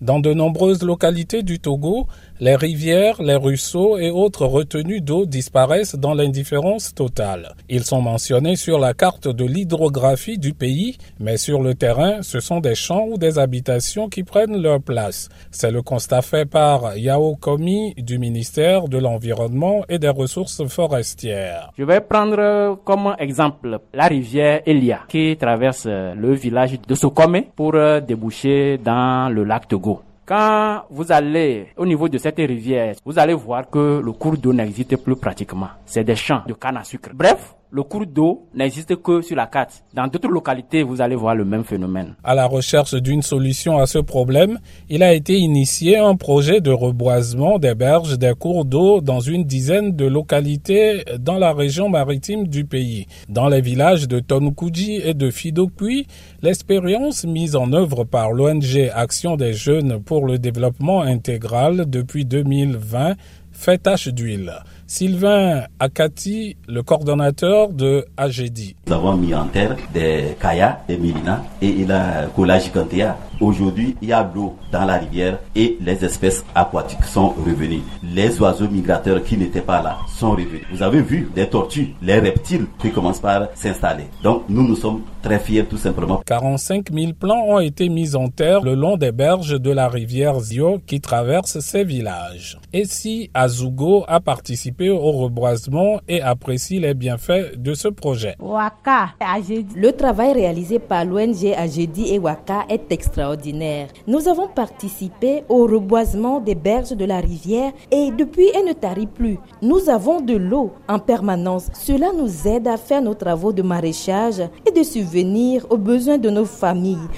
[0.00, 2.06] Dans de nombreuses localités du Togo,
[2.38, 7.56] les rivières, les ruisseaux et autres retenues d'eau disparaissent dans l'indifférence totale.
[7.68, 12.38] Ils sont mentionnés sur la carte de l'hydrographie du pays, mais sur le terrain, ce
[12.38, 15.28] sont des champs ou des habitations qui prennent leur place.
[15.50, 21.72] C'est le constat fait par Yao Komi du ministère de l'Environnement et des Ressources forestières.
[21.76, 27.74] Je vais prendre comme exemple la rivière Elia qui traverse le village de Sokome pour
[28.06, 29.87] déboucher dans le lac Togo.
[30.28, 34.52] Quand vous allez au niveau de cette rivière, vous allez voir que le cours d'eau
[34.52, 35.68] n'existe plus pratiquement.
[35.86, 37.08] C'est des champs de canne à sucre.
[37.14, 39.84] Bref, le cours d'eau n'existe que sur la carte.
[39.92, 42.14] Dans d'autres localités, vous allez voir le même phénomène.
[42.24, 46.70] À la recherche d'une solution à ce problème, il a été initié un projet de
[46.70, 52.46] reboisement des berges des cours d'eau dans une dizaine de localités dans la région maritime
[52.48, 53.06] du pays.
[53.28, 56.06] Dans les villages de Tonkuji et de Fidokui,
[56.42, 63.14] l'expérience mise en œuvre par l'ONG Action des jeunes pour le développement intégral depuis 2020
[63.58, 64.52] fait tache d'huile.
[64.86, 68.74] Sylvain Akati, le coordonnateur de AGD.
[68.86, 72.26] Nous avons mis en terre des kayas, des milina et il a
[72.58, 73.18] Gigantea.
[73.40, 77.82] Aujourd'hui, il y a l'eau dans la rivière et les espèces aquatiques sont revenues.
[78.02, 80.62] Les oiseaux migrateurs qui n'étaient pas là sont revenus.
[80.72, 84.06] Vous avez vu des tortues, les reptiles qui commencent par s'installer.
[84.22, 86.22] Donc nous, nous sommes très fiers tout simplement.
[86.24, 90.40] 45 000 plants ont été mis en terre le long des berges de la rivière
[90.40, 92.58] Zio qui traverse ces villages.
[92.72, 98.36] Et si Azugo a participé au reboisement et apprécie les bienfaits de ce projet.
[98.40, 103.88] Le travail réalisé par l'ONG Agedi et Waka est extraordinaire.
[104.06, 109.06] Nous avons participé au reboisement des berges de la rivière et depuis elle ne tarit
[109.06, 109.38] plus.
[109.62, 111.68] Nous avons de l'eau en permanence.
[111.72, 116.28] Cela nous aide à faire nos travaux de maraîchage et de subvenir aux besoins de
[116.28, 117.08] nos familles.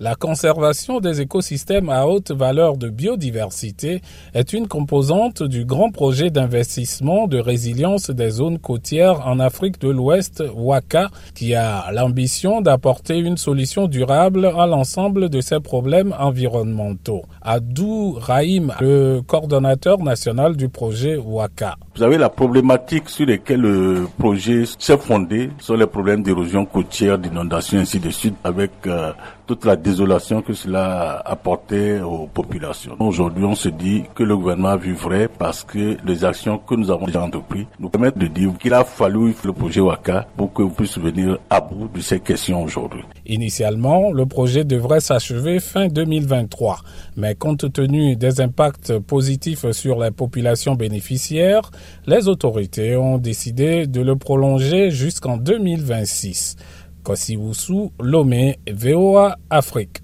[0.00, 4.02] La conservation des écosystèmes à haute valeur de biodiversité
[4.34, 9.88] est une composante du grand projet d'investissement de résilience des zones côtières en Afrique de
[9.88, 17.22] l'Ouest, WACA, qui a l'ambition d'apporter une solution durable à l'ensemble de ces problèmes environnementaux.
[17.42, 21.76] Adou Rahim, le coordonnateur national du projet WACA.
[21.96, 27.18] Vous avez la problématique sur laquelle le projet s'est fondé, sur les problèmes d'érosion côtière,
[27.18, 29.12] d'inondation, ainsi de suite, avec euh,
[29.46, 32.96] toute la désolation que cela a apporté aux populations.
[33.00, 34.94] Aujourd'hui, on se dit que le gouvernement vu
[35.26, 38.84] parce que les actions que nous avons déjà entreprises nous permettent de dire qu'il a
[38.84, 43.02] fallu le projet WACA pour que vous puissiez venir à bout de ces questions aujourd'hui.
[43.26, 46.78] Initialement, le projet devrait s'achever fin 2023,
[47.16, 51.70] mais compte tenu des impacts positifs sur les populations bénéficiaires,
[52.06, 56.56] les autorités ont décidé de le prolonger jusqu'en 2026.
[57.02, 60.02] Kosiwusu Lomé, VOA Afrique.